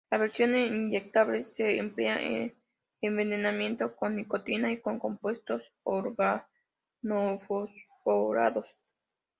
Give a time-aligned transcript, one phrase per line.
[0.09, 2.55] La versión en inyectable se emplea en
[3.01, 8.75] envenenamiento con nicotina y con compuestos organofosforados.